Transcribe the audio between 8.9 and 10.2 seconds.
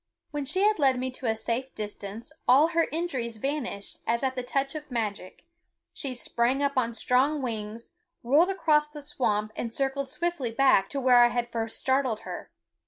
swamp and circled